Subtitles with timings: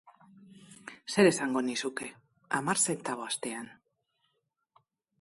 [1.15, 2.09] Zer esango nizuke...
[2.61, 3.73] hamar zentabo astean.